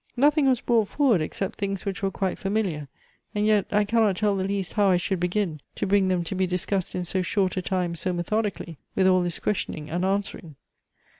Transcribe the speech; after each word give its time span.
Nothing 0.17 0.49
was 0.49 0.61
brought 0.61 0.87
forward 0.87 1.21
except 1.21 1.59
things 1.59 1.85
which 1.85 2.01
were 2.01 2.09
quite 2.09 2.39
familiar, 2.39 2.87
and 3.35 3.45
yet 3.45 3.67
I 3.71 3.85
cannot 3.85 4.15
tell 4.17 4.35
the 4.35 4.43
least 4.45 4.73
how 4.73 4.87
I 4.87 4.97
should 4.97 5.19
begin, 5.19 5.61
to 5.75 5.85
bring 5.85 6.07
them 6.07 6.23
to 6.23 6.33
be 6.33 6.47
discussed 6.47 6.95
in 6.95 7.05
so 7.05 7.21
short 7.21 7.55
a 7.55 7.61
time 7.61 7.93
so 7.93 8.11
methodically, 8.11 8.79
with 8.95 9.05
all 9.05 9.21
this 9.21 9.37
questioning 9.37 9.91
and 9.91 10.03
answering." 10.03 10.55